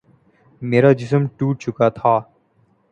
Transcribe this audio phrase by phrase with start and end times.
[0.61, 2.13] میرا جسم ٹوٹ چکا تھا